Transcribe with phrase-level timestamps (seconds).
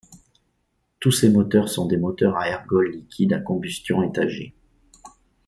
[0.99, 4.55] Tous ces moteurs sont des moteurs à ergols liquides à combustion étagée.